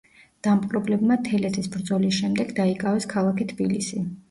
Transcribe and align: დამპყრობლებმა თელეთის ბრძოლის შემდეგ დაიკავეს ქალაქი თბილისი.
დამპყრობლებმა 0.45 1.17
თელეთის 1.27 1.69
ბრძოლის 1.77 2.17
შემდეგ 2.23 2.51
დაიკავეს 2.63 3.09
ქალაქი 3.15 3.51
თბილისი. 3.55 4.05